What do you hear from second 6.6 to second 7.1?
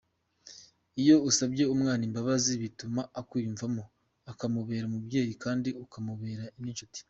n’inshuti.